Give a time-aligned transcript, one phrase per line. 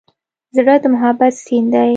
[0.55, 1.89] زړه د محبت سیند دی.